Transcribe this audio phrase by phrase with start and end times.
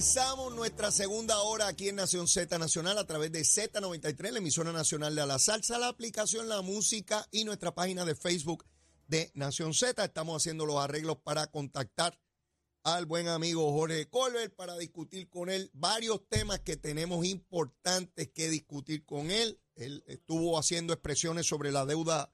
[0.00, 4.72] Comenzamos nuestra segunda hora aquí en Nación Z Nacional a través de Z93, la emisora
[4.72, 8.64] nacional de la salsa, la aplicación La Música y nuestra página de Facebook
[9.08, 10.02] de Nación Z.
[10.02, 12.18] Estamos haciendo los arreglos para contactar
[12.82, 18.48] al buen amigo Jorge Colbert para discutir con él varios temas que tenemos importantes que
[18.48, 19.60] discutir con él.
[19.74, 22.32] Él estuvo haciendo expresiones sobre la deuda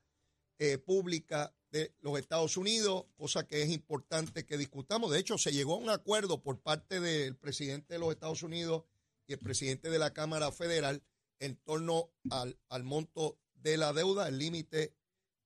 [0.61, 5.11] eh, pública de los Estados Unidos, cosa que es importante que discutamos.
[5.11, 8.85] De hecho, se llegó a un acuerdo por parte del presidente de los Estados Unidos
[9.27, 11.03] y el presidente de la Cámara Federal
[11.41, 14.95] en torno al, al monto de la deuda, el límite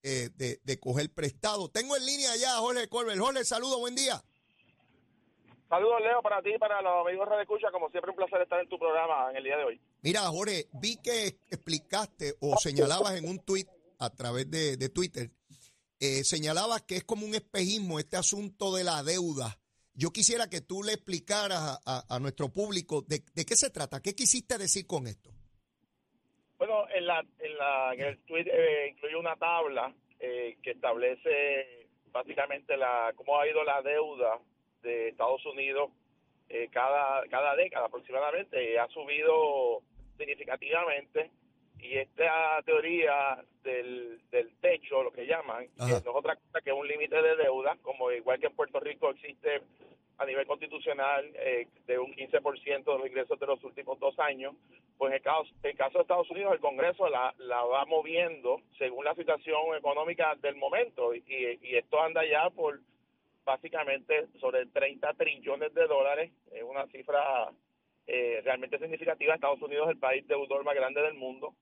[0.02, 1.68] eh, de, de coger prestado.
[1.68, 3.18] Tengo en línea ya a Jorge Colbert.
[3.18, 4.22] Jorge, saludo, buen día.
[5.68, 7.70] Saludos, Leo, para ti y para los amigos de Escucha.
[7.70, 9.80] Como siempre, un placer estar en tu programa en el día de hoy.
[10.02, 15.30] Mira, Jorge, vi que explicaste o señalabas en un tuit a través de, de Twitter,
[16.00, 19.58] eh, señalabas que es como un espejismo este asunto de la deuda.
[19.94, 24.56] Yo quisiera que tú le explicaras a, nuestro público de, qué se trata, qué quisiste
[24.56, 25.30] decir con esto.
[26.56, 31.88] Bueno, en, la, en, la, en el tweet eh, incluye una tabla eh, que establece
[32.12, 34.38] básicamente la cómo ha ido la deuda
[34.82, 35.90] de Estados Unidos
[36.48, 38.78] eh, cada década aproximadamente.
[38.78, 39.82] Ha subido
[40.16, 41.30] significativamente
[41.82, 46.72] y esta teoría del, del techo, lo que llaman, que no es otra cosa que
[46.72, 49.62] un límite de deuda, como igual que en Puerto Rico existe
[50.18, 54.54] a nivel constitucional eh, de un 15% de los ingresos de los últimos dos años,
[54.98, 57.86] pues en el caso, en el caso de Estados Unidos el Congreso la, la va
[57.86, 61.24] moviendo según la situación económica del momento y,
[61.62, 62.80] y esto anda ya por
[63.44, 67.50] básicamente sobre 30 trillones de dólares, es una cifra
[68.06, 69.34] eh, realmente significativa.
[69.34, 71.54] Estados Unidos es el país deudor más grande del mundo.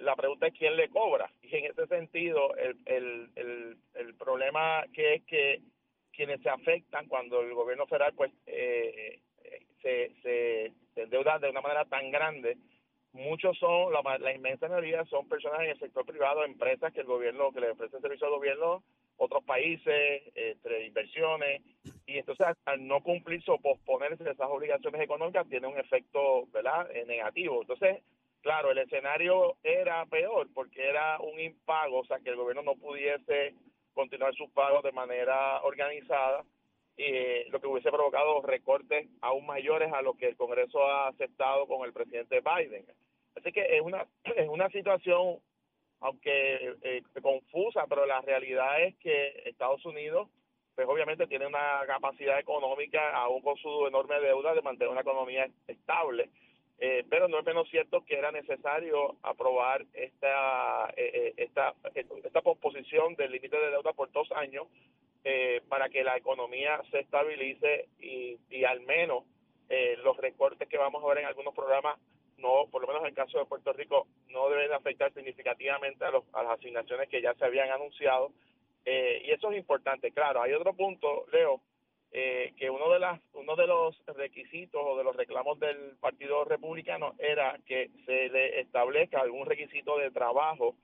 [0.00, 1.30] La pregunta es quién le cobra.
[1.42, 5.60] Y en ese sentido, el, el, el, problema que es que
[6.12, 11.50] quienes se afectan cuando el gobierno federal pues eh, eh, se, se, se endeuda de
[11.50, 12.56] una manera tan grande,
[13.12, 17.06] muchos son, la, la inmensa mayoría son personas en el sector privado, empresas que el
[17.06, 18.82] gobierno, que le ofrecen servicio al gobierno,
[19.16, 21.62] otros países, entre inversiones,
[22.06, 26.90] y entonces al, al no cumplirse o posponerse esas obligaciones económicas tiene un efecto ¿verdad?
[26.94, 27.60] Eh, negativo.
[27.60, 28.02] Entonces,
[28.42, 32.74] claro, el escenario era peor porque era un impago, o sea, que el gobierno no
[32.74, 33.54] pudiese
[33.94, 36.44] continuar sus pagos de manera organizada,
[36.96, 41.66] eh, lo que hubiese provocado recortes aún mayores a lo que el Congreso ha aceptado
[41.66, 42.84] con el presidente Biden.
[43.36, 44.06] Así que es una,
[44.36, 45.38] es una situación,
[46.00, 50.28] aunque eh, confusa, pero la realidad es que Estados Unidos,
[50.74, 55.48] pues obviamente tiene una capacidad económica, aún con su enorme deuda, de mantener una economía
[55.66, 56.30] estable.
[56.82, 62.40] Eh, pero no es menos cierto que era necesario aprobar esta eh, eh, esta esta
[62.40, 64.66] posposición del límite de deuda por dos años
[65.22, 69.24] eh, para que la economía se estabilice y, y al menos
[69.68, 71.98] eh, los recortes que vamos a ver en algunos programas
[72.38, 76.10] no por lo menos en el caso de Puerto Rico no deben afectar significativamente a,
[76.10, 78.32] los, a las asignaciones que ya se habían anunciado.
[78.86, 80.10] Y eso es importante.
[80.10, 81.60] Claro hay otro punto Leo
[82.12, 86.44] eh, que uno de las uno de los requisitos o de los reclamos del Partido
[86.44, 90.74] Republicano era que se le establezca algún requisito de trabajo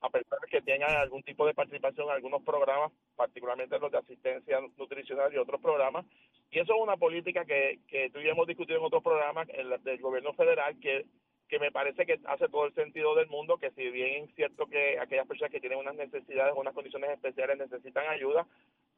[0.00, 4.58] a personas que tengan algún tipo de participación en algunos programas, particularmente los de asistencia
[4.76, 6.04] nutricional y otros programas.
[6.50, 9.48] Y eso es una política que, que tú y yo hemos discutido en otros programas
[9.50, 11.04] en la- del gobierno federal que,
[11.48, 14.66] que me parece que hace todo el sentido del mundo, que si bien es cierto
[14.66, 18.46] que aquellas personas que tienen unas necesidades, unas condiciones especiales necesitan ayuda,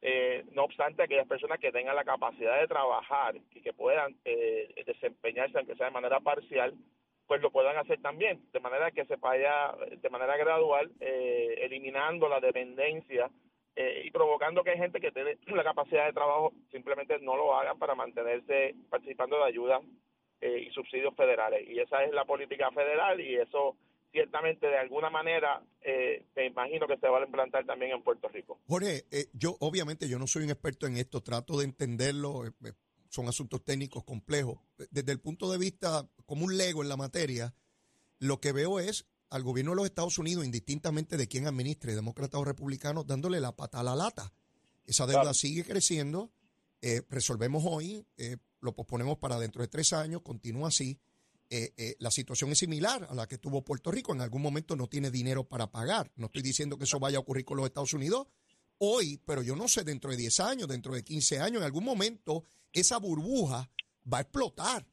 [0.01, 4.73] eh, no obstante, aquellas personas que tengan la capacidad de trabajar y que puedan eh,
[4.85, 6.73] desempeñarse, aunque sea de manera parcial,
[7.27, 12.29] pues lo puedan hacer también, de manera que se vaya de manera gradual eh, eliminando
[12.29, 13.29] la dependencia
[13.75, 17.55] eh, y provocando que hay gente que tiene la capacidad de trabajo simplemente no lo
[17.55, 19.81] hagan para mantenerse participando de ayudas
[20.41, 21.67] eh, y subsidios federales.
[21.67, 23.75] Y esa es la política federal y eso
[24.15, 28.29] ciertamente de alguna manera eh, me imagino que se va a implantar también en Puerto
[28.29, 28.57] Rico.
[28.65, 29.03] Jorge,
[29.33, 32.43] yo obviamente yo no soy un experto en esto, trato de entenderlo,
[33.09, 34.59] son asuntos técnicos complejos.
[34.89, 37.53] Desde el punto de vista como un lego en la materia,
[38.19, 42.39] lo que veo es al gobierno de los Estados Unidos, indistintamente de quién administre, demócratas
[42.39, 44.31] o republicanos, dándole la pata a la lata.
[44.85, 46.31] Esa deuda sigue creciendo,
[46.81, 50.99] eh, resolvemos hoy, eh, lo posponemos para dentro de tres años, continúa así.
[51.49, 54.13] Eh, la situación es similar a la que tuvo Puerto Rico.
[54.13, 56.11] En algún momento no tiene dinero para pagar.
[56.15, 58.27] No estoy diciendo que eso vaya a ocurrir con los Estados Unidos
[58.79, 61.83] hoy, pero yo no sé, dentro de 10 años, dentro de 15 años, en algún
[61.83, 62.43] momento
[62.73, 63.69] esa burbuja
[64.11, 64.85] va a explotar.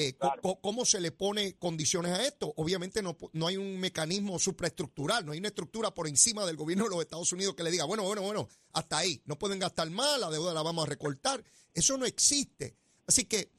[0.00, 0.16] Eh,
[0.62, 2.52] ¿Cómo se le pone condiciones a esto?
[2.56, 6.84] Obviamente no, no hay un mecanismo supraestructural, no hay una estructura por encima del gobierno
[6.84, 9.90] de los Estados Unidos que le diga, bueno, bueno, bueno, hasta ahí, no pueden gastar
[9.90, 11.42] más, la deuda la vamos a recortar.
[11.74, 12.76] Eso no existe.
[13.08, 13.50] Así que,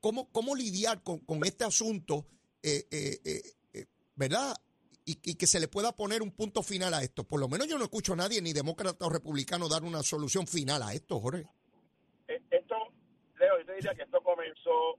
[0.00, 2.26] ¿cómo, cómo lidiar con, este asunto,
[2.62, 3.84] eh, eh,
[4.14, 4.56] verdad?
[5.04, 7.24] Y, que se le pueda poner un punto final a esto.
[7.24, 10.46] Por lo menos yo no escucho a nadie, ni demócrata o republicano, dar una solución
[10.46, 11.46] final a esto, Jorge.
[12.28, 12.76] Esto,
[13.38, 14.98] Leo, yo te diría que esto comenzó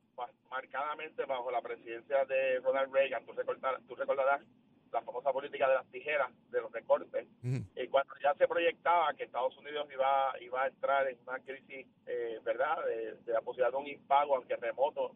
[0.50, 3.26] marcadamente bajo la presidencia de Ronald Reagan.
[3.26, 4.42] Tú recordarás, tú recordarás
[4.94, 9.24] la famosa política de las tijeras, de los recortes, y cuando ya se proyectaba que
[9.24, 13.78] Estados Unidos iba, iba a entrar en una crisis, eh, ¿verdad?, de, la posibilidad de
[13.78, 15.16] un impago, aunque remoto,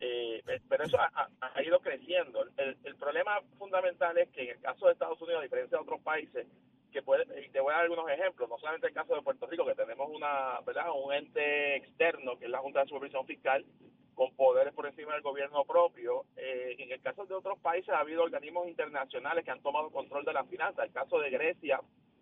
[0.00, 2.44] eh, pero eso ha, ido creciendo.
[2.56, 5.82] El, el, problema fundamental es que en el caso de Estados Unidos, a diferencia de
[5.82, 6.46] otros países,
[6.94, 9.46] que puede, y te voy a dar algunos ejemplos, no solamente el caso de Puerto
[9.46, 10.86] Rico, que tenemos una, ¿verdad?
[10.94, 13.64] un ente externo, que es la Junta de Supervisión Fiscal,
[14.14, 16.24] con poderes por encima del gobierno propio.
[16.36, 20.24] Eh, en el caso de otros países ha habido organismos internacionales que han tomado control
[20.24, 20.86] de las finanzas.
[20.86, 21.80] El caso de Grecia,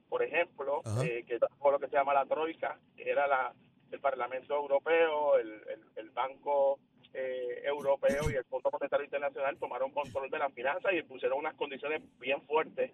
[0.09, 3.53] por ejemplo, eh, que fue lo que se llama la Troika, que era la,
[3.91, 5.63] el Parlamento Europeo, el,
[5.97, 6.79] el, Banco
[7.15, 11.55] eh, Europeo y el Fondo Monetario Internacional tomaron control de las finanzas y pusieron unas
[11.55, 12.93] condiciones bien fuertes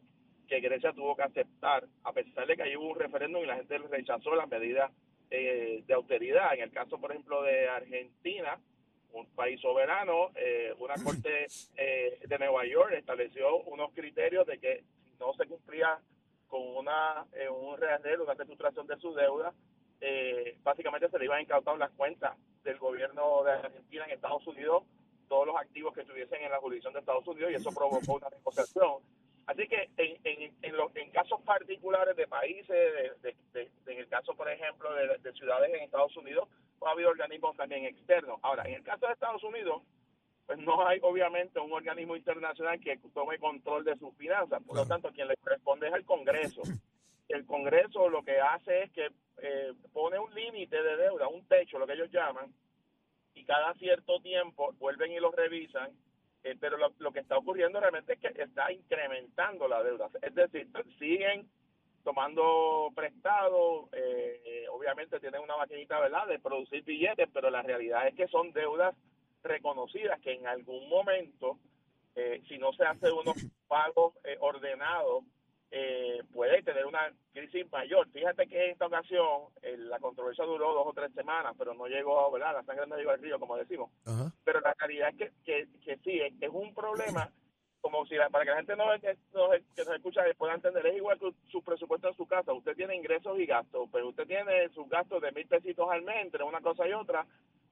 [0.48, 3.56] que Grecia tuvo que aceptar, a pesar de que ahí hubo un referéndum y la
[3.56, 4.90] gente rechazó las medidas
[5.30, 6.54] eh, de austeridad.
[6.54, 8.58] En el caso, por ejemplo, de Argentina,
[9.20, 14.84] un país soberano, eh, una corte eh, de Nueva York estableció unos criterios de que
[15.20, 15.98] no se cumplía
[16.46, 19.52] con una un rearreglo, una reestructuración de su deuda,
[20.62, 24.84] básicamente se le iban a incautar las cuentas del gobierno de Argentina en Estados Unidos,
[25.28, 28.28] todos los activos que estuviesen en la jurisdicción de Estados Unidos, y eso provocó una
[28.30, 29.02] negociación.
[29.48, 32.68] Así que en, en, en, los, en casos particulares de países,
[33.24, 36.48] en el caso, por ejemplo, de, ciudades en Estados Unidos,
[36.86, 38.38] ha habido organismos también externos.
[38.42, 39.82] Ahora, en el caso de Estados Unidos,
[40.46, 44.62] pues no hay obviamente un organismo internacional que tome control de sus finanzas.
[44.62, 46.62] Por lo tanto, quien le corresponde es el Congreso.
[47.28, 49.10] El Congreso lo que hace es que
[49.42, 52.50] eh, pone un límite de deuda, un techo, lo que ellos llaman,
[53.34, 55.92] y cada cierto tiempo vuelven y lo revisan
[56.44, 60.08] eh, pero lo, que está ocurriendo realmente es que está incrementando la deuda.
[60.22, 61.48] Es decir, siguen
[62.02, 68.14] tomando prestado, eh, obviamente tienen una maquinita, ¿verdad?, de producir billetes, pero la realidad es
[68.14, 68.94] que son deudas
[69.42, 71.58] reconocidas que en algún momento,
[72.14, 73.36] eh, si no se hace unos
[73.68, 75.24] pagos ordenados,
[75.70, 78.08] eh, puede tener una crisis mayor.
[78.10, 82.30] Fíjate que en esta ocasión la controversia duró dos o tres semanas, pero no llegó,
[82.30, 82.54] ¿verdad?
[82.54, 83.90] La sangre no llegó al río, como decimos.
[84.44, 87.30] Pero la realidad es que, que, que sí, es, un problema,
[87.80, 89.16] como si para que la gente no, que,
[89.74, 92.52] que nos escucha pueda entender, es igual que su presupuesto en su casa.
[92.52, 96.16] Usted tiene ingresos y gastos, pero usted tiene sus gastos de mil pesitos al mes
[96.22, 97.26] entre una cosa y otra.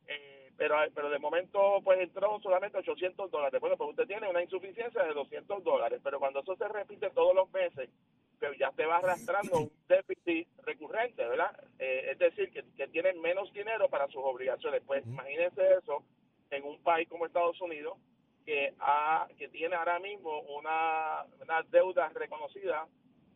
[0.06, 3.60] Eh, pero pero de momento pues entró solamente 800 dólares.
[3.60, 7.34] Bueno, pues usted tiene una insuficiencia de 200 dólares, pero cuando eso se repite todos
[7.34, 7.90] los meses,
[8.38, 11.50] pues ya te va arrastrando un déficit recurrente, ¿verdad?
[11.78, 14.82] Eh, es decir, que, que tienen menos dinero para sus obligaciones.
[14.86, 16.02] Pues imagínense eso
[16.50, 17.98] en un país como Estados Unidos,
[18.46, 22.86] que, ha, que tiene ahora mismo una, una deuda reconocida,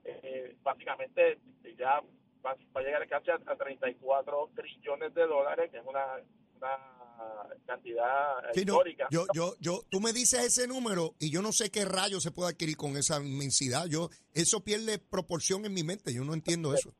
[0.05, 1.39] eh, básicamente
[1.77, 2.01] ya
[2.45, 6.05] va, a llegar casi a, a 34 trillones de dólares, que es una,
[6.57, 6.79] una
[7.67, 9.09] cantidad histórica.
[9.11, 12.31] yo, yo, yo, tú me dices ese número y yo no sé qué rayo se
[12.31, 13.87] puede adquirir con esa inmensidad.
[13.87, 16.15] Yo, eso pierde proporción en mi mente.
[16.15, 16.95] Yo no entiendo eso.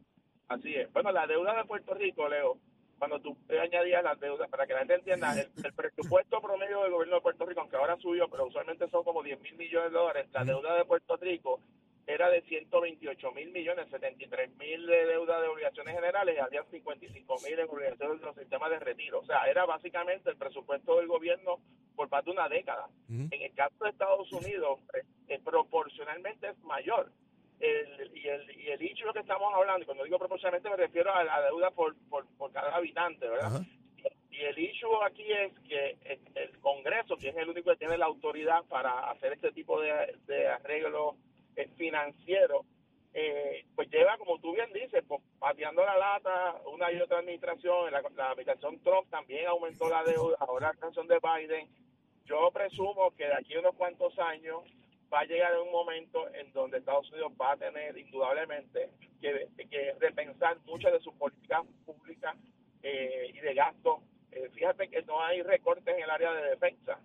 [0.49, 0.93] Así es.
[0.93, 2.59] Bueno, la deuda de Puerto Rico, Leo,
[3.01, 7.17] cuando tú añadías las deudas, para que la gente entienda, el, presupuesto promedio del gobierno
[7.17, 10.29] de Puerto Rico, aunque ahora subió, pero usualmente son como 10 mil millones de dólares,
[10.35, 11.61] la deuda de Puerto Rico
[12.07, 17.37] era de 128 mil millones, 73 mil de deuda de obligaciones generales y había 55
[17.43, 19.21] mil en obligaciones de los sistemas de retiro.
[19.21, 21.59] O sea, era básicamente el presupuesto del gobierno
[21.97, 22.89] por parte de una década.
[23.09, 24.81] En el caso de Estados Unidos,
[25.29, 27.11] eh, proporcionalmente es mayor.
[27.61, 31.15] El, y, el, y el hecho que estamos hablando, y cuando digo proporcionalmente me refiero
[31.15, 33.61] a la deuda por, por, por cada habitante, ¿verdad?
[34.31, 35.99] Y el issue aquí es que
[36.35, 40.17] el, Congreso, que es el único que tiene la autoridad para hacer este tipo de,
[40.27, 41.17] de arreglos
[41.77, 42.65] financieros,
[43.13, 47.91] eh, pues lleva, como tú bien dices, pues, pateando la lata una y otra administración.
[47.91, 51.69] La, la administración Trump también aumentó la deuda, ahora la administración de Biden.
[52.25, 54.63] Yo presumo que de aquí a unos cuantos años
[55.13, 58.91] va a llegar un momento en donde Estados Unidos va a tener indudablemente
[59.21, 62.37] que, que repensar muchas de sus políticas públicas
[62.83, 64.03] eh, y de gasto
[64.33, 66.99] eh, fíjate que no hay recortes en el área de defensa.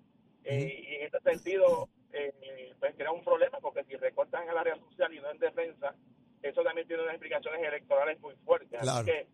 [0.44, 4.58] Eh, y en este sentido, eh, pues crea un problema, porque si recortan en el
[4.58, 5.96] área social y no en defensa,
[6.42, 8.80] eso también tiene unas implicaciones electorales muy fuertes.
[8.80, 9.28] Así que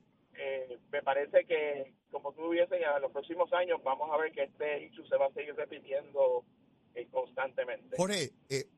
[0.92, 4.86] me parece que, como tú dices, en los próximos años vamos a ver que este
[4.86, 6.46] hecho se va a seguir repitiendo
[7.12, 7.96] constantemente.
[7.98, 8.34] Jorge,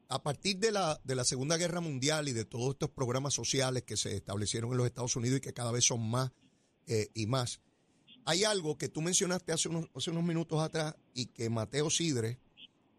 [0.09, 3.83] a partir de la, de la Segunda Guerra Mundial y de todos estos programas sociales
[3.83, 6.31] que se establecieron en los Estados Unidos y que cada vez son más
[7.13, 7.61] y más,
[8.25, 12.39] hay algo que tú mencionaste hace unos, hace unos minutos atrás y que Mateo Sidre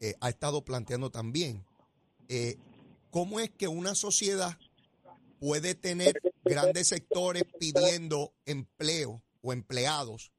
[0.00, 1.64] eh, ha estado planteando también.
[2.28, 2.56] Eh,
[3.10, 4.58] ¿Cómo es que una sociedad
[5.38, 10.32] puede tener grandes sectores pidiendo empleo o empleados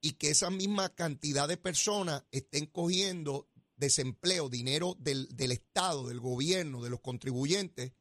[0.00, 3.46] y que esa misma cantidad de personas estén cogiendo
[3.80, 7.92] desempleo, dinero del, del Estado, del gobierno, de los contribuyentes,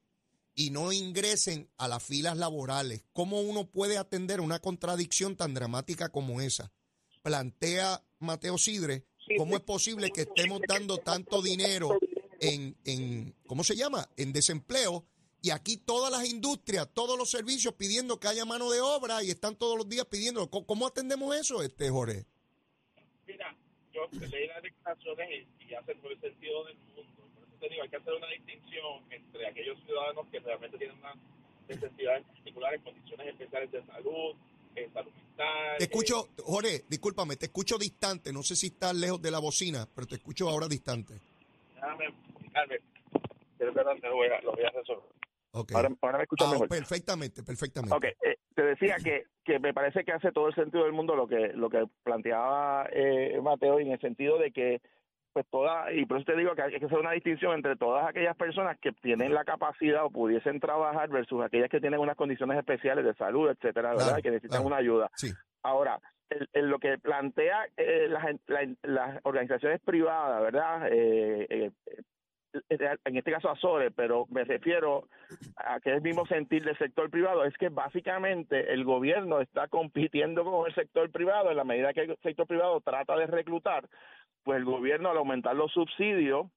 [0.53, 3.05] y no ingresen a las filas laborales.
[3.13, 6.71] ¿Cómo uno puede atender una contradicción tan dramática como esa?
[7.23, 9.07] Plantea Mateo Sidre,
[9.37, 11.97] ¿cómo es posible que estemos dando tanto dinero
[12.39, 14.07] en, en ¿cómo se llama?
[14.17, 15.07] En desempleo
[15.41, 19.29] y aquí todas las industrias, todos los servicios pidiendo que haya mano de obra y
[19.29, 20.49] están todos los días pidiendo.
[20.49, 22.25] ¿Cómo, atendemos eso, este Jorge?
[24.11, 26.77] Yo leí las declaraciones y, y hace todo el sentido del
[27.81, 31.15] hay que hacer una distinción entre aquellos ciudadanos que realmente tienen unas
[31.67, 34.35] necesidades particulares, condiciones especiales de salud,
[34.75, 35.77] eh, salud mental.
[35.77, 39.39] Te escucho, eh, Jorge, discúlpame, te escucho distante, no sé si estás lejos de la
[39.39, 41.15] bocina, pero te escucho ahora distante.
[41.75, 42.79] Déjame explicarme,
[43.57, 44.71] pero lo voy a, lo voy a
[45.51, 45.75] Okay.
[45.75, 46.67] Ahora, me escuchas ah, mejor.
[46.69, 47.95] Perfectamente, perfectamente.
[47.95, 51.15] Ok, eh, te decía que, que me parece que hace todo el sentido del mundo
[51.15, 54.81] lo que lo que planteaba eh, Mateo en el sentido de que
[55.31, 58.05] pues toda, y por eso te digo que hay que hacer una distinción entre todas
[58.05, 62.57] aquellas personas que tienen la capacidad o pudiesen trabajar versus aquellas que tienen unas condiciones
[62.57, 64.19] especiales de salud, etcétera, ¿verdad?
[64.21, 65.09] que necesitan una ayuda.
[65.61, 65.99] Ahora,
[66.55, 68.25] lo que plantea eh, las,
[68.81, 70.87] las organizaciones privadas, ¿verdad?
[70.91, 71.71] Eh, eh,
[72.69, 75.07] en este caso Azores, pero me refiero
[75.55, 79.67] a que es el mismo sentir del sector privado, es que básicamente el gobierno está
[79.67, 81.51] compitiendo con el sector privado.
[81.51, 83.87] En la medida que el sector privado trata de reclutar,
[84.43, 86.47] pues el gobierno al aumentar los subsidios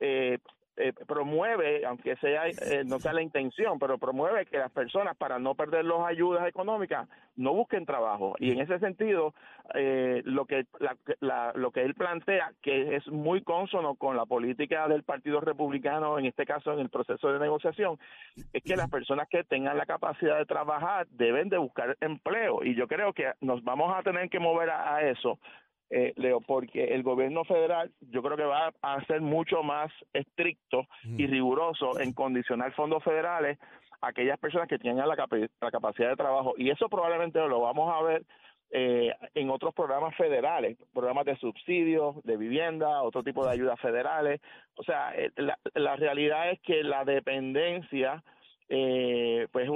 [0.00, 0.38] eh,
[0.76, 5.38] eh, promueve, aunque sea eh, no sea la intención, pero promueve que las personas para
[5.38, 8.34] no perder las ayudas económicas no busquen trabajo.
[8.38, 9.34] Y en ese sentido
[9.74, 10.66] eh, lo que
[11.54, 16.24] lo que él plantea que es muy consono con la política del Partido Republicano en
[16.24, 17.98] este caso en el proceso de negociación
[18.52, 22.64] es que las personas que tengan la capacidad de trabajar deben de buscar empleo.
[22.64, 25.38] Y yo creo que nos vamos a tener que mover a eso
[25.90, 30.86] eh, Leo, porque el gobierno federal yo creo que va a ser mucho más estricto
[31.04, 33.58] y riguroso en condicionar fondos federales
[34.00, 36.54] a aquellas personas que tengan la, capacidad de trabajo.
[36.56, 38.24] Y eso probablemente lo vamos a ver
[38.74, 44.40] eh, en otros programas federales, programas de subsidios, de vivienda, otro tipo de ayudas federales.
[44.76, 48.24] O sea, eh, la, realidad es que la dependencia
[48.70, 49.68] eh, pues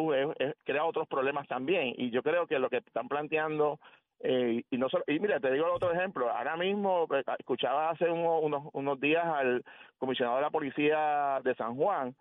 [0.64, 1.92] crea otros problemas también.
[1.98, 3.78] Y yo creo que lo que están planteando
[4.20, 6.30] eh, y no solo, y mira, te digo otro ejemplo.
[6.30, 9.64] Ahora mismo eh, escuchaba hace unos, unos días al
[9.99, 12.14] comisionado de la policía de San Juan,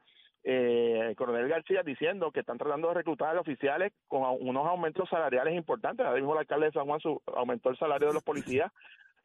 [0.44, 5.10] eh, el coronel García, diciendo que están tratando de reclutar a oficiales con unos aumentos
[5.10, 6.06] salariales importantes.
[6.06, 7.00] Ahora mismo el alcalde de San Juan
[7.36, 8.72] aumentó el salario de los policías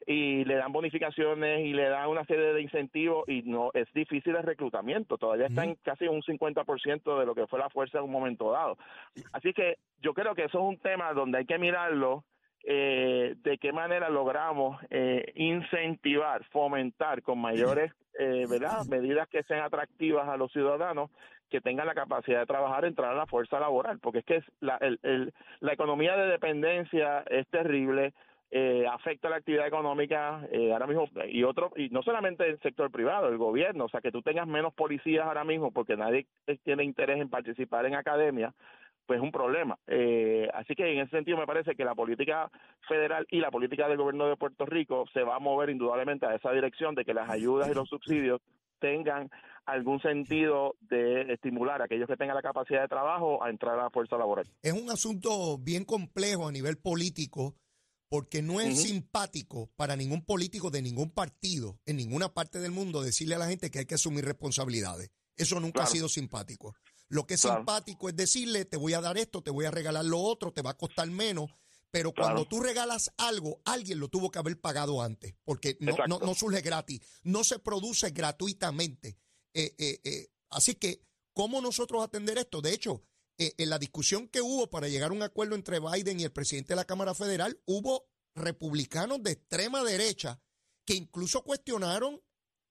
[0.07, 4.35] y le dan bonificaciones y le dan una serie de incentivos y no es difícil
[4.35, 8.05] el reclutamiento, todavía está en casi un 50% de lo que fue la fuerza en
[8.05, 8.79] un momento dado.
[9.33, 12.25] Así que yo creo que eso es un tema donde hay que mirarlo
[12.65, 18.85] eh, de qué manera logramos eh, incentivar, fomentar con mayores eh, ¿verdad?
[18.89, 21.11] medidas que sean atractivas a los ciudadanos
[21.49, 24.77] que tengan la capacidad de trabajar, entrar a la fuerza laboral, porque es que la,
[24.77, 28.13] el, la economía de dependencia es terrible,
[28.53, 32.91] eh, afecta la actividad económica eh, ahora mismo y otro y no solamente el sector
[32.91, 36.27] privado el gobierno o sea que tú tengas menos policías ahora mismo porque nadie
[36.65, 38.53] tiene interés en participar en academia
[39.11, 42.49] pues es un problema eh, así que en ese sentido me parece que la política
[42.87, 46.37] federal y la política del gobierno de Puerto Rico se va a mover indudablemente a
[46.37, 48.41] esa dirección de que las ayudas y los subsidios
[48.79, 49.29] tengan
[49.67, 53.83] algún sentido de estimular a aquellos que tengan la capacidad de trabajo a entrar a
[53.83, 54.47] la fuerza laboral.
[54.63, 57.57] Es un asunto bien complejo a nivel político
[58.09, 63.03] porque no es simpático para ningún político de ningún partido en ninguna parte del mundo
[63.03, 65.11] decirle a la gente que hay que asumir responsabilidades.
[65.37, 66.77] Eso nunca ha sido simpático.
[67.11, 70.05] Lo que es simpático es decirle, te voy a dar esto, te voy a regalar
[70.05, 71.51] lo otro, te va a costar menos,
[71.91, 76.35] pero cuando tú regalas algo, alguien lo tuvo que haber pagado antes, porque no, no,
[76.35, 79.19] surge gratis, no se produce gratuitamente.
[79.53, 81.03] Eh, eh, eh, así que,
[81.33, 82.61] ¿cómo nosotros atender esto?
[82.61, 83.03] De hecho,
[83.39, 86.75] en la discusión que hubo para llegar a un acuerdo entre Biden y el presidente
[86.75, 90.41] de la Cámara Federal, hubo republicanos de extrema derecha
[90.85, 92.23] que incluso cuestionaron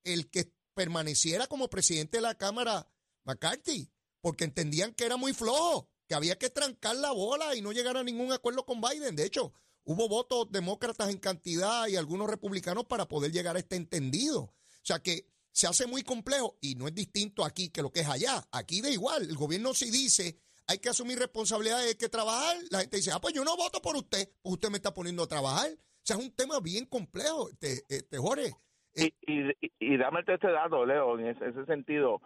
[0.06, 2.88] el que permaneciera como presidente de la Cámara
[3.26, 7.72] McCarthy, porque entendían que era muy flojo, que había que trancar la bola y no
[7.72, 9.16] llegar a ningún acuerdo con Biden.
[9.16, 13.76] De hecho, hubo votos demócratas en cantidad y algunos republicanos para poder llegar a este
[13.76, 14.42] entendido.
[14.42, 18.02] O sea que se hace muy complejo y no es distinto aquí que lo que
[18.02, 18.48] es allá.
[18.52, 19.24] Aquí da igual.
[19.24, 22.56] El gobierno sí dice hay que asumir responsabilidades, hay que trabajar.
[22.70, 25.24] La gente dice, ah, pues yo no voto por usted, pues usted me está poniendo
[25.24, 25.72] a trabajar.
[25.72, 28.56] O sea, es un tema bien complejo, este, este Jorge.
[29.00, 32.22] Y, y, y, dame este dato, Leo, en ese, sentido.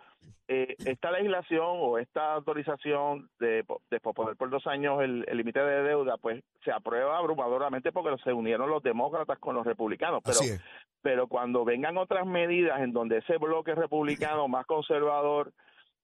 [0.48, 5.84] Eh, esta legislación o esta autorización de, de poner por dos años el límite de
[5.84, 10.22] deuda, pues se aprueba abrumadoramente porque se unieron los demócratas con los republicanos.
[10.24, 10.40] Pero,
[11.02, 15.54] pero cuando vengan otras medidas en donde ese bloque republicano más conservador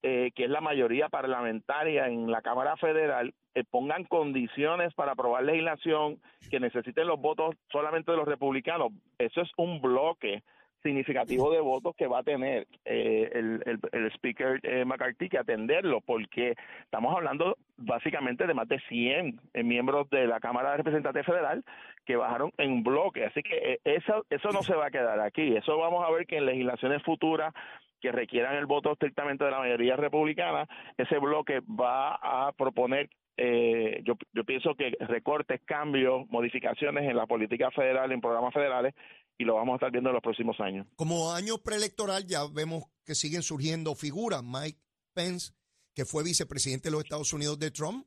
[0.01, 5.43] eh, que es la mayoría parlamentaria en la Cámara Federal, eh, pongan condiciones para aprobar
[5.43, 8.93] legislación que necesiten los votos solamente de los republicanos.
[9.17, 10.41] Eso es un bloque
[10.83, 16.55] significativo de votos que va a tener eh, el, el, speaker McCarthy que atenderlo, porque
[16.83, 21.63] estamos hablando básicamente de más de 100 miembros de la Cámara de Representantes Federal
[22.05, 23.25] que bajaron en bloque.
[23.25, 25.55] Así que eso, eso no se va a quedar aquí.
[25.55, 27.53] Eso vamos a ver que en legislaciones futuras
[28.01, 30.67] que requieran el voto estrictamente de la mayoría republicana,
[30.97, 33.09] ese bloque va a proponer
[33.41, 38.93] eh, yo, yo pienso que recortes, cambios, modificaciones en la política federal, en programas federales,
[39.39, 40.85] y lo vamos a estar viendo en los próximos años.
[40.97, 44.43] Como año preelectoral ya vemos que siguen surgiendo figuras.
[44.43, 44.77] Mike
[45.13, 45.53] Pence,
[45.95, 48.05] que fue vicepresidente de los Estados Unidos de Trump,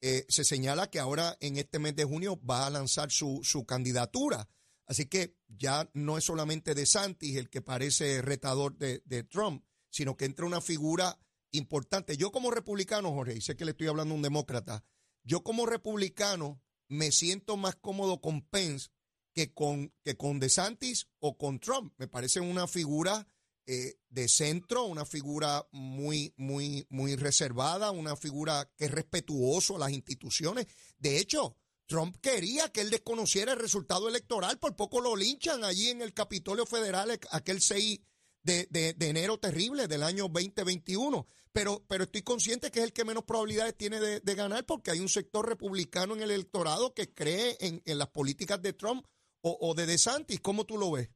[0.00, 3.64] eh, se señala que ahora en este mes de junio va a lanzar su, su
[3.64, 4.48] candidatura.
[4.84, 10.16] Así que ya no es solamente de Santis el que parece retador de, Trump, sino
[10.16, 11.16] que entra una figura
[11.52, 12.16] importante.
[12.16, 14.82] Yo como republicano, Jorge, y sé que le estoy hablando a un demócrata,
[15.22, 18.90] yo como republicano me siento más cómodo con Pence
[19.32, 21.92] que con, que con DeSantis o con Trump.
[21.98, 23.26] Me parece una figura
[23.66, 29.78] eh, de centro, una figura muy, muy, muy reservada, una figura que es respetuoso a
[29.78, 30.66] las instituciones.
[30.98, 35.90] De hecho, Trump quería que él desconociera el resultado electoral, por poco lo linchan allí
[35.90, 38.00] en el Capitolio Federal aquel 6
[38.42, 41.26] de, enero terrible del año 2021.
[41.52, 45.00] Pero, pero estoy consciente que es el que menos probabilidades tiene de, ganar porque hay
[45.00, 49.06] un sector republicano en el electorado que cree en, las políticas de Trump
[49.42, 50.40] o, o de DeSantis.
[50.40, 51.10] ¿Cómo tú lo ves?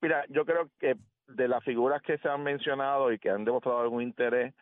[0.00, 0.96] Mira, yo creo que
[1.28, 4.54] de las figuras que se han mencionado y que han demostrado algún interés,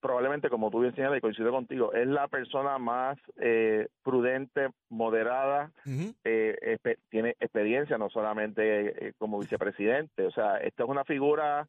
[0.00, 5.70] probablemente, como tú bien señalas y coincido contigo, es la persona más eh, prudente, moderada,
[6.24, 6.78] eh,
[7.10, 11.66] tiene experiencia no solamente eh, como vicepresidente, o sea, esta es una figura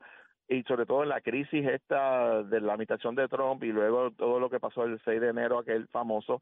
[0.52, 4.38] y sobre todo en la crisis esta de la administración de Trump y luego todo
[4.38, 6.42] lo que pasó el 6 de enero, aquel famoso,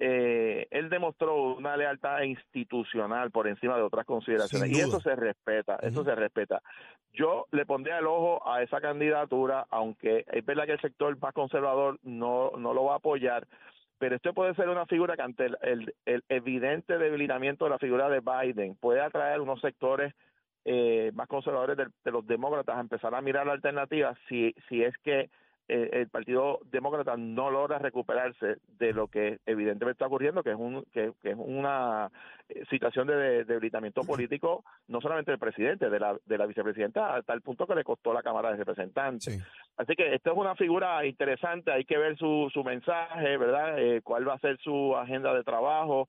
[0.00, 4.70] eh, él demostró una lealtad institucional por encima de otras consideraciones.
[4.70, 6.62] Y eso se respeta, eso se respeta.
[7.12, 11.32] Yo le pondría el ojo a esa candidatura, aunque es verdad que el sector más
[11.32, 13.46] conservador no, no lo va a apoyar,
[13.98, 18.08] pero esto puede ser una figura que ante el, el, evidente debilitamiento de la figura
[18.08, 20.12] de Biden puede atraer unos sectores
[20.64, 24.82] eh, más conservadores de, de, los demócratas a empezar a mirar la alternativa si, si
[24.82, 25.28] es que
[25.66, 30.58] eh, el Partido Demócrata no logra recuperarse de lo que evidentemente está ocurriendo, que es
[30.58, 32.10] un que, es una
[32.50, 37.32] eh, situación de debilitamiento político, no solamente del presidente, de la, de la vicepresidenta, hasta
[37.32, 39.42] el punto que le costó la Cámara de Representantes.
[39.78, 43.78] Así que esta es una figura interesante, hay que ver su, su mensaje, ¿verdad?
[43.78, 46.08] Eh, cuál va a ser su agenda de trabajo,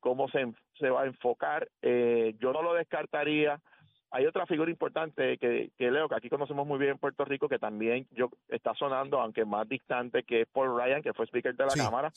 [0.00, 1.66] cómo se, se va a enfocar.
[1.82, 3.58] yo no lo descartaría
[4.10, 7.48] hay otra figura importante que, que leo, que aquí conocemos muy bien en Puerto Rico,
[7.48, 11.54] que también yo está sonando, aunque más distante, que es Paul Ryan, que fue speaker
[11.54, 12.10] de la Cámara.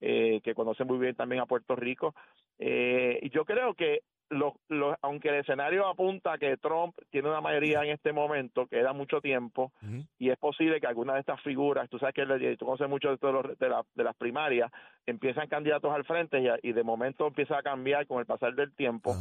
[0.00, 2.14] eh, que conoce muy bien también a Puerto Rico.
[2.58, 7.28] Eh, y yo creo que lo, lo, aunque el escenario apunta a que Trump tiene
[7.28, 9.72] una mayoría en este momento, queda mucho tiempo,
[10.18, 13.32] y es posible que alguna de estas figuras, tú sabes que tú conoces mucho de,
[13.32, 14.72] los, de, la, de, las primarias,
[15.06, 18.74] empiezan candidatos al frente y, y, de momento empieza a cambiar con el pasar del
[18.74, 19.14] tiempo.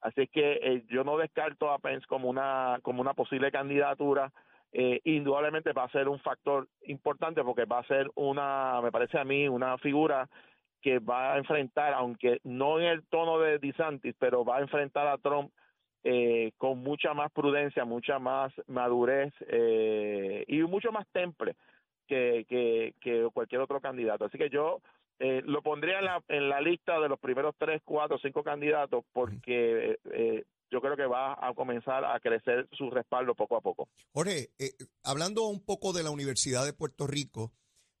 [0.00, 4.32] Así que eh, yo no descarto a Pence como una, como una posible candidatura.
[4.72, 9.18] Eh, indudablemente va a ser un factor importante porque va a ser una, me parece
[9.18, 10.28] a mí, una figura
[10.80, 15.06] que va a enfrentar, aunque no en el tono de DeSantis, pero va a enfrentar
[15.06, 15.52] a Trump
[16.04, 21.54] eh, con mucha más prudencia, mucha más madurez eh, y mucho más temple
[22.08, 24.24] que, que, que, cualquier otro candidato.
[24.24, 24.80] Así que yo
[25.22, 29.04] eh, lo pondría en la, en la lista de los primeros tres, cuatro, cinco candidatos
[29.12, 33.88] porque eh, yo creo que va a comenzar a crecer su respaldo poco a poco.
[34.12, 34.72] Jorge, eh,
[35.04, 37.52] hablando un poco de la Universidad de Puerto Rico,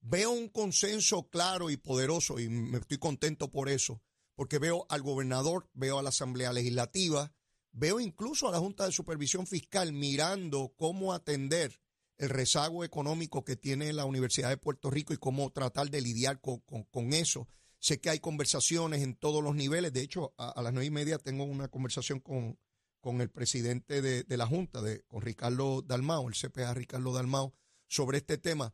[0.04, 4.02] Veo un consenso claro y poderoso y me estoy contento por eso,
[4.34, 7.30] porque veo al gobernador, veo a la Asamblea Legislativa,
[7.70, 11.80] veo incluso a la Junta de Supervisión Fiscal mirando cómo atender
[12.18, 16.40] el rezago económico que tiene la Universidad de Puerto Rico y cómo tratar de lidiar
[16.40, 17.48] con, eso.
[17.78, 19.92] Sé que hay conversaciones en todos los niveles.
[19.92, 22.58] De hecho, a, las nueve y media tengo una conversación con,
[23.00, 27.54] con el presidente de, de, la Junta, de, con Ricardo Dalmao, el CPA Ricardo Dalmao,
[27.88, 28.72] sobre este tema.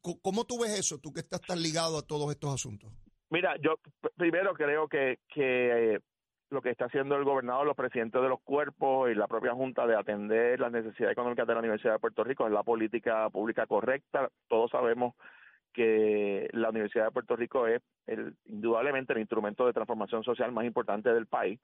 [0.00, 2.92] ¿Cómo tú ves eso, tú que estás tan ligado a todos estos asuntos?
[3.30, 3.76] Mira, yo
[4.16, 6.00] primero creo que, que
[6.52, 9.86] lo que está haciendo el gobernador, los presidentes de los cuerpos y la propia Junta
[9.86, 13.66] de atender las necesidades económicas de la Universidad de Puerto Rico es la política pública
[13.66, 14.28] correcta.
[14.48, 15.14] Todos sabemos
[15.72, 20.66] que la Universidad de Puerto Rico es el, indudablemente el instrumento de transformación social más
[20.66, 21.58] importante del país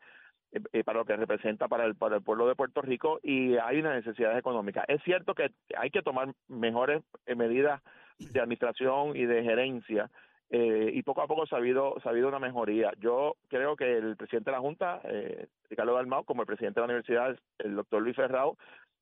[0.52, 3.56] eh, eh, para lo que representa para el, para el pueblo de Puerto Rico y
[3.58, 4.84] hay una necesidad económica.
[4.88, 7.82] Es cierto que hay que tomar mejores eh, medidas
[8.18, 10.10] de administración y de gerencia
[10.50, 12.92] eh, y poco a poco se ha, habido, ha habido una mejoría.
[12.98, 16.86] Yo creo que el presidente de la Junta, eh, Ricardo Dalmau, como el presidente de
[16.86, 18.56] la universidad, el doctor Luis Ferrao,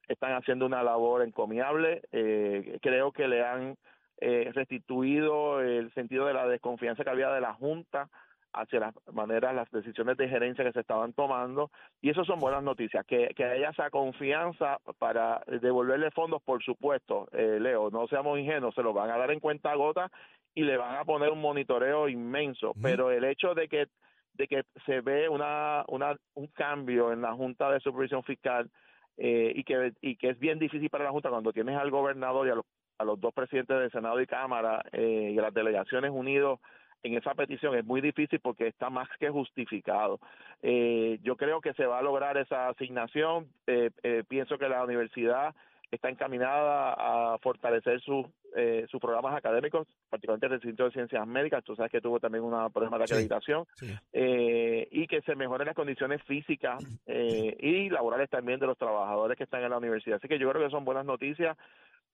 [0.09, 2.03] están haciendo una labor encomiable.
[2.13, 3.77] Eh, creo que le han
[4.19, 8.09] eh, restituido el sentido de la desconfianza que había de la Junta
[8.53, 12.63] hacia las maneras, las decisiones de gerencia que se estaban tomando, y eso son buenas
[12.63, 18.39] noticias, que, que haya esa confianza para devolverle fondos, por supuesto, eh, Leo, no seamos
[18.39, 20.11] ingenuos, se lo van a dar en cuenta a gota
[20.57, 23.87] y le van a poner un monitoreo inmenso, pero el hecho de que
[24.35, 28.69] de que se ve una, una un cambio en la Junta de Supervisión Fiscal
[29.17, 32.47] eh, y que y que es bien difícil para la Junta cuando tienes al gobernador
[32.47, 32.65] y a los,
[32.99, 36.59] a los dos presidentes del Senado y Cámara eh, y a las delegaciones unidos
[37.03, 40.19] en esa petición es muy difícil porque está más que justificado.
[40.63, 43.47] Eh, yo creo que se va a lograr esa asignación.
[43.67, 45.55] Eh, eh, pienso que la universidad
[45.91, 46.95] está encaminada
[47.35, 51.93] a fortalecer sus eh, sus programas académicos, particularmente el Centro de Ciencias Médicas, tú sabes
[51.93, 53.67] que tuvo también un problema de acreditación,
[54.13, 59.37] Eh, y que se mejoren las condiciones físicas eh, y laborales también de los trabajadores
[59.37, 60.17] que están en la universidad.
[60.17, 61.57] Así que yo creo que son buenas noticias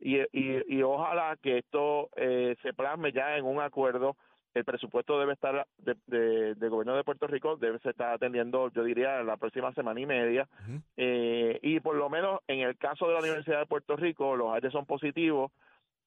[0.01, 4.17] y, y, y ojalá que esto eh, se plasme ya en un acuerdo
[4.55, 8.71] el presupuesto debe estar de, de, del gobierno de Puerto Rico debe se estar atendiendo
[8.73, 10.49] yo diría la próxima semana y media.
[10.97, 14.53] Eh, y por lo menos en el caso de la Universidad de Puerto Rico los
[14.55, 15.51] aires son positivos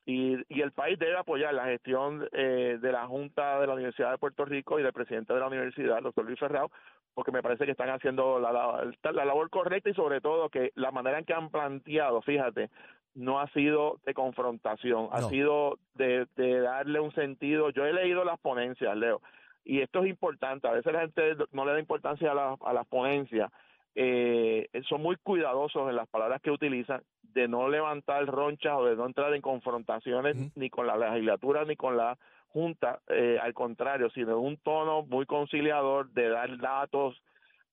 [0.05, 4.11] y, y el país debe apoyar la gestión eh, de la Junta de la Universidad
[4.11, 6.69] de Puerto Rico y del presidente de la universidad, el doctor Luis Ferrao,
[7.15, 10.71] porque me parece que están haciendo la, la, la labor correcta y sobre todo que
[10.75, 12.69] la manera en que han planteado, fíjate,
[13.15, 17.69] no ha sido de confrontación, ha sido de, de, darle un sentido.
[17.69, 19.21] Yo he leído las ponencias, Leo,
[19.63, 20.67] y esto es importante.
[20.67, 23.51] A veces la gente no le da importancia a, la, a las ponencias.
[23.95, 28.95] Eh, son muy cuidadosos en las palabras que utilizan, de no levantar ronchas o de
[28.95, 32.17] no entrar en confrontaciones ni con la legislatura ni con la
[32.49, 37.21] Junta, eh, al contrario, sino un tono muy conciliador de dar datos.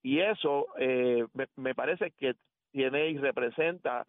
[0.02, 2.34] Y eso eh, me, me parece que
[2.72, 4.04] tiene y representa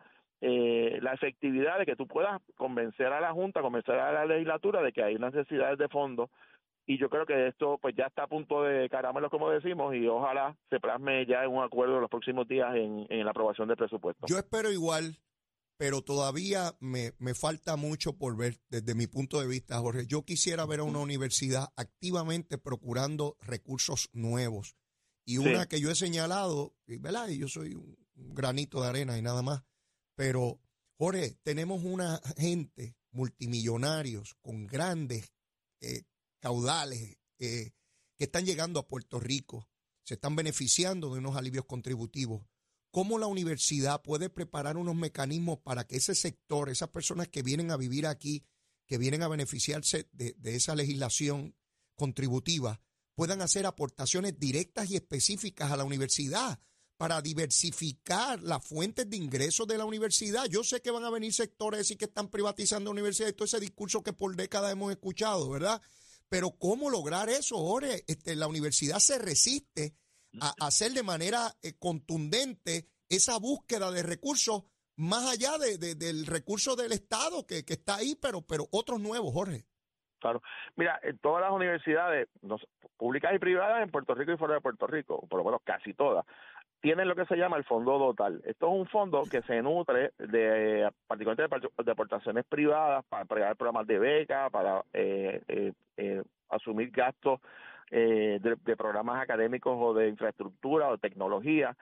[0.46, 4.82] eh, la efectividad de que tú puedas convencer a la Junta, convencer a la legislatura
[4.82, 6.30] de que hay necesidades de fondo
[6.86, 10.06] y yo creo que esto pues ya está a punto de caramelo como decimos y
[10.06, 13.70] ojalá se plasme ya en un acuerdo en los próximos días en, en la aprobación
[13.70, 14.28] del presupuesto.
[14.28, 15.18] Yo espero igual,
[15.78, 20.08] pero todavía me, me falta mucho por ver desde mi punto de vista, Jorge.
[20.08, 24.76] Yo quisiera ver a una universidad activamente procurando recursos nuevos
[25.24, 25.70] y una sí.
[25.70, 27.30] que yo he señalado, ¿verdad?
[27.30, 27.96] Y yo soy un
[28.34, 29.64] granito de arena y nada más
[30.16, 30.60] pero,
[30.98, 35.32] Jorge, tenemos una gente, multimillonarios, con grandes
[35.82, 36.04] eh,
[36.40, 37.72] caudales, eh,
[38.18, 39.68] que están llegando a Puerto Rico,
[40.04, 42.46] se están beneficiando de unos alivios contributivos.
[42.92, 47.72] ¿Cómo la universidad puede preparar unos mecanismos para que ese sector, esas personas que vienen
[47.72, 48.46] a vivir aquí,
[48.86, 51.56] que vienen a beneficiarse de, esa legislación,
[51.96, 52.80] contributivas
[53.16, 56.60] puedan hacer aportaciones directas y específicas a la universidad
[57.04, 60.46] para diversificar las fuentes de ingresos de la universidad.
[60.46, 64.02] Yo sé que van a venir sectores y que están privatizando universidades, todo ese discurso
[64.02, 65.82] que por décadas hemos escuchado, ¿verdad?
[66.30, 68.06] Pero ¿cómo lograr eso, Jorge?
[68.08, 69.98] Este, la universidad se resiste
[70.40, 74.64] a, hacer de manera eh, contundente esa búsqueda de recursos
[74.96, 79.34] más allá de, del recurso del Estado que, que está ahí, pero, pero otros nuevos,
[79.34, 79.66] Jorge.
[80.24, 80.42] Claro.
[80.78, 82.30] Mira, en todas las universidades
[82.96, 85.94] públicas y privadas en Puerto Rico y fuera de Puerto Rico, por lo menos casi
[85.94, 86.26] todas,
[86.84, 88.42] tienen lo que se llama el fondo total.
[88.46, 93.88] Esto es un fondo que se nutre de particularmente de, aportaciones privadas para crear programas
[93.88, 97.40] de beca, para eh, eh, eh, asumir gastos
[97.90, 101.74] de, de, programas académicos o de infraestructura o tecnología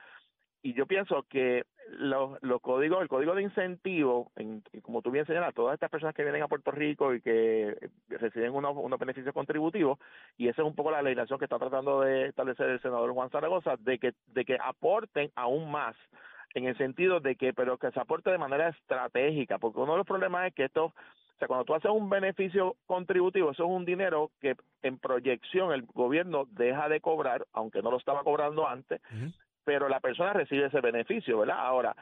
[0.63, 1.65] y yo pienso que
[1.97, 6.15] los, los códigos, el código de incentivo, en, como tú bien señalas, todas estas personas
[6.15, 9.99] que vienen a Puerto Rico y que reciben unos, beneficios contributivos,
[10.37, 13.29] y esa es un poco la legislación que está tratando de establecer el senador Juan
[13.29, 15.95] Zaragoza, de que, de que aporten aún más
[16.53, 19.99] en el sentido de que, pero que se aporte de manera estratégica, porque uno de
[19.99, 20.93] los problemas es que esto, o
[21.39, 25.83] sea, cuando tú haces un beneficio contributivo, eso es un dinero que en proyección el
[25.83, 29.01] gobierno deja de cobrar, aunque no lo estaba cobrando antes,
[29.63, 31.59] pero la persona recibe ese beneficio, ¿verdad?
[31.59, 31.95] Ahora,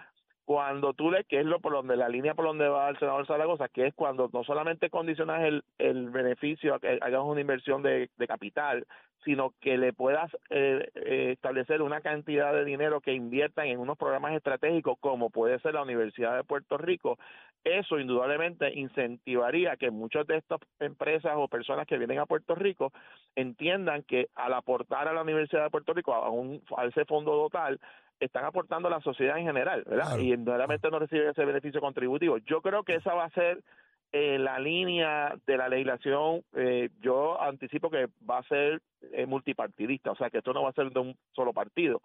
[0.50, 3.28] cuando tú le, que es lo por donde la línea por donde va el senador
[3.28, 7.84] Zaragoza, que es cuando no solamente condicionas el, el beneficio a que hagas una inversión
[7.84, 8.88] de, de capital,
[9.24, 13.98] sino que le puedas eh, eh, establecer una cantidad de dinero que inviertan en unos
[13.98, 17.20] programas estratégicos como puede ser la Universidad de Puerto Rico,
[17.64, 22.92] eso indudablemente incentivaría que muchas de estas empresas o personas que vienen a Puerto Rico
[23.36, 27.32] entiendan que al aportar a la Universidad de Puerto Rico a, un, a ese fondo
[27.32, 27.80] total,
[28.20, 30.18] están aportando a la sociedad en general, ¿verdad?
[30.18, 32.38] Y indudablemente no reciben ese beneficio contributivo.
[32.40, 33.64] Yo creo que esa va a ser
[34.12, 38.82] eh, la línea de la legislación, eh, yo anticipo que va a ser
[39.14, 42.02] eh, multipartidista, o sea que esto no va a ser de un solo partido.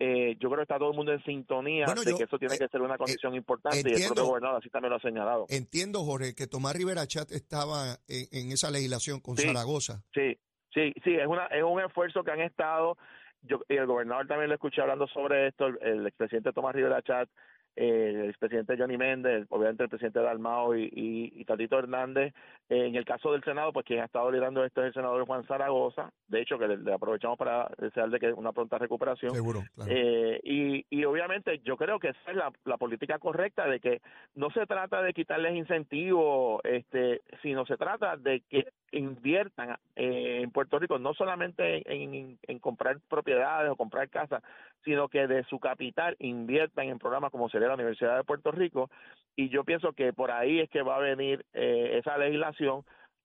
[0.00, 2.66] Eh, yo creo que está todo el mundo en sintonía de que eso tiene que
[2.66, 5.46] ser una condición importante y el propio gobernador así también lo ha señalado.
[5.48, 10.02] Entiendo, Jorge, que Tomás Rivera Chat estaba en, esa legislación con Zaragoza.
[10.12, 10.36] Sí,
[10.74, 12.96] sí, sí, es, una, es un esfuerzo que han estado,
[13.42, 17.00] yo, y el gobernador también lo escuché hablando sobre esto, el, el expresidente Tomás Rivera
[17.02, 17.28] Chat
[17.76, 22.34] el expresidente Johnny Méndez, obviamente el presidente Dalmao y, y, y Tatito Hernández.
[22.68, 25.44] En el caso del Senado, pues quien ha estado liderando esto es el senador Juan
[25.44, 26.10] Zaragoza.
[26.28, 29.34] De hecho, que le, aprovechamos para desearle que una pronta recuperación.
[29.34, 29.62] Seguro.
[29.86, 34.00] Eh, y, y obviamente yo creo que esa es la, la política correcta de que
[34.34, 40.50] no se trata de quitarles incentivos, este, sino se trata de que inviertan eh, en
[40.50, 44.42] Puerto Rico, no solamente en, en, comprar propiedades o comprar casas,
[44.84, 48.90] sino que de su capital inviertan en programas como sería la Universidad de Puerto Rico.
[49.36, 52.53] Y yo pienso que por ahí es que va a venir eh, esa legislación.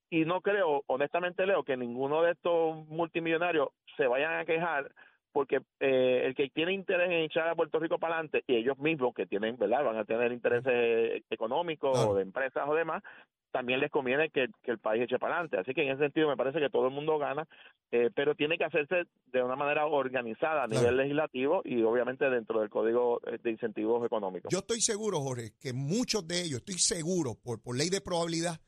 [0.09, 4.91] Y no creo, honestamente Leo, que ninguno de estos multimillonarios se vayan a quejar
[5.31, 8.77] porque eh, el que tiene interés en echar a Puerto Rico para adelante y ellos
[8.79, 9.83] mismos que tienen, ¿verdad?
[9.83, 13.03] Van a tener intereses económicos o de empresas o demás,
[13.51, 15.57] también les conviene que, el país eche para adelante.
[15.57, 17.47] Así que en ese sentido me parece que todo el mundo gana,
[17.91, 22.59] eh, pero tiene que hacerse de una manera organizada a nivel legislativo y obviamente dentro
[22.59, 24.51] del Código de Incentivos Económicos.
[24.51, 28.59] Yo estoy seguro, Jorge, que muchos de ellos, estoy seguro, por, por ley de probabilidad,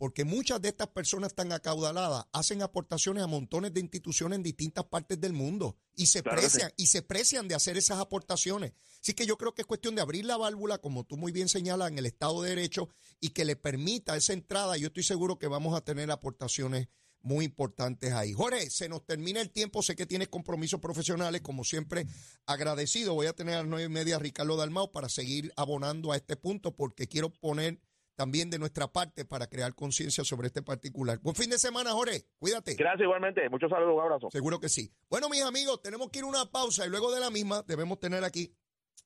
[0.00, 4.86] porque muchas de estas personas tan acaudaladas hacen aportaciones a montones de instituciones en distintas
[4.86, 8.72] partes del mundo y se precian y se precian de hacer esas aportaciones.
[9.02, 11.50] Así que yo creo que es cuestión de abrir la válvula, como tú muy bien
[11.50, 12.88] señalas, en el Estado de Derecho
[13.20, 14.78] y que le permita esa entrada.
[14.78, 16.88] Yo estoy seguro que vamos a tener aportaciones
[17.20, 18.32] muy importantes ahí.
[18.32, 22.06] Jorge, se nos termina el tiempo, sé que tienes compromisos profesionales, como siempre,
[22.46, 23.12] agradecido.
[23.12, 26.16] Voy a tener a las nueve y media a Ricardo Dalmau para seguir abonando a
[26.16, 27.78] este punto porque quiero poner
[28.16, 31.18] también de nuestra parte para crear conciencia sobre este particular.
[31.20, 32.26] Buen fin de semana, Jorge.
[32.38, 32.74] Cuídate.
[32.74, 33.48] Gracias igualmente.
[33.48, 34.28] Muchos saludos, un abrazo.
[34.30, 34.92] Seguro que sí.
[35.08, 37.98] Bueno, mis amigos, tenemos que ir a una pausa y luego de la misma debemos
[37.98, 38.54] tener aquí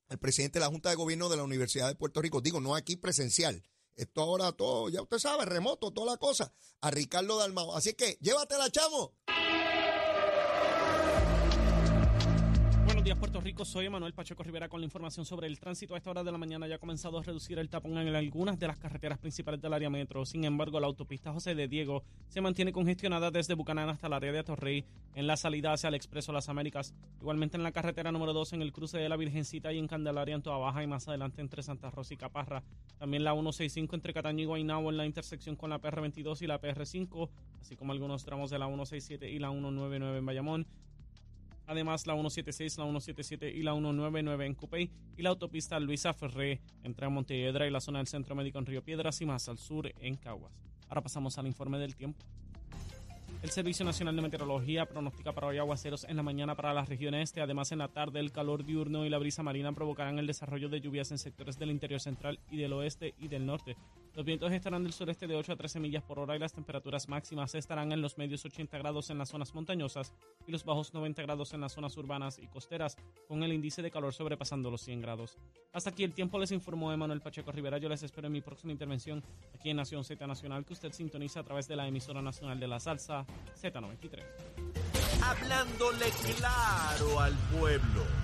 [0.08, 2.40] al presidente de la Junta de Gobierno de la Universidad de Puerto Rico.
[2.40, 3.62] Digo, no aquí presencial.
[3.96, 6.52] Esto ahora todo, ya usted sabe, remoto, toda la cosa.
[6.80, 7.76] A Ricardo Dalmao.
[7.76, 9.14] Así que llévatela, chamo.
[13.04, 13.66] Días, Puerto Rico.
[13.66, 15.94] Soy Manuel Pacheco Rivera con la información sobre el tránsito.
[15.94, 18.58] A esta hora de la mañana ya ha comenzado a reducir el tapón en algunas
[18.58, 20.24] de las carreteras principales del área metro.
[20.24, 24.32] Sin embargo, la autopista José de Diego se mantiene congestionada desde Bucanán hasta el área
[24.32, 26.94] de Atorrey en la salida hacia el Expreso Las Américas.
[27.20, 30.34] Igualmente en la carretera número 2 en el cruce de la Virgencita y en Candelaria
[30.34, 32.62] en Toa Baja y más adelante entre Santa Rosa y Caparra.
[32.98, 36.58] También la 165 entre Cataño y Guaynabo en la intersección con la PR22 y la
[36.58, 37.28] PR5,
[37.60, 40.66] así como algunos tramos de la 167 y la 199 en Bayamón.
[41.66, 46.60] Además, la 176, la 177 y la 199 en Cupey y la autopista Luisa Ferré
[46.82, 49.92] entre Montelledra y la zona del Centro Médico en Río Piedras y más al sur
[50.00, 50.52] en Caguas.
[50.88, 52.24] Ahora pasamos al informe del tiempo.
[53.42, 57.14] El Servicio Nacional de Meteorología pronostica para hoy aguaceros en la mañana para la región
[57.14, 57.42] este.
[57.42, 60.80] Además, en la tarde, el calor diurno y la brisa marina provocarán el desarrollo de
[60.80, 63.76] lluvias en sectores del interior central y del oeste y del norte.
[64.14, 67.08] Los vientos estarán del sureste de 8 a 13 millas por hora y las temperaturas
[67.08, 70.12] máximas estarán en los medios 80 grados en las zonas montañosas
[70.46, 72.96] y los bajos 90 grados en las zonas urbanas y costeras,
[73.26, 75.36] con el índice de calor sobrepasando los 100 grados.
[75.72, 77.78] Hasta aquí el tiempo les informó Emanuel Pacheco Rivera.
[77.78, 79.20] Yo les espero en mi próxima intervención
[79.52, 82.68] aquí en Nación Z Nacional, que usted sintoniza a través de la emisora nacional de
[82.68, 83.26] la salsa
[83.60, 84.22] Z93.
[85.24, 88.23] Hablándole claro al pueblo.